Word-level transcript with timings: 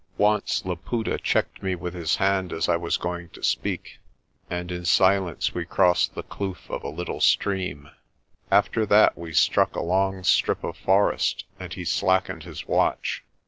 Once 0.17 0.65
Laputa 0.65 1.15
checked 1.19 1.61
me 1.61 1.75
with 1.75 1.93
his 1.93 2.15
hand 2.15 2.51
as 2.51 2.67
I 2.67 2.75
was 2.75 2.97
going 2.97 3.29
to 3.37 3.43
speak, 3.43 3.99
and 4.49 4.71
in 4.71 4.83
silence 4.83 5.53
we 5.53 5.63
crossed 5.63 6.15
the 6.15 6.23
kloof 6.23 6.67
of 6.71 6.81
a 6.83 6.89
little 6.89 7.21
stream. 7.21 7.83
204 8.49 8.49
PRESTER 8.49 8.49
JOHN 8.49 8.57
After 8.57 8.85
that 8.87 9.15
we 9.19 9.31
struck 9.33 9.75
a 9.75 9.83
long 9.83 10.23
strip 10.23 10.63
of 10.63 10.75
forest 10.75 11.45
and 11.59 11.75
he 11.75 11.85
slackened 11.85 12.45
his 12.45 12.65
watch. 12.67 13.23